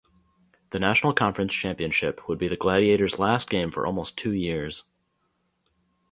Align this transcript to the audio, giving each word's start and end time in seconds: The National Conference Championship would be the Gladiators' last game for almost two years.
The 0.71 0.79
National 0.79 1.13
Conference 1.13 1.53
Championship 1.53 2.27
would 2.27 2.39
be 2.39 2.47
the 2.47 2.55
Gladiators' 2.55 3.19
last 3.19 3.51
game 3.51 3.69
for 3.69 3.85
almost 3.85 4.17
two 4.17 4.31
years. 4.31 4.83